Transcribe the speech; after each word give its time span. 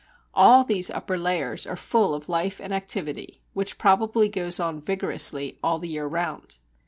All 0.33 0.63
these 0.63 0.89
upper 0.89 1.15
layers 1.15 1.67
are 1.67 1.75
full 1.75 2.15
of 2.15 2.27
life 2.27 2.59
and 2.59 2.73
activity, 2.73 3.39
which 3.53 3.77
probably 3.77 4.29
goes 4.29 4.59
on 4.59 4.81
vigorously 4.81 5.59
all 5.63 5.77
the 5.77 5.89
year 5.89 6.07
round. 6.07 6.57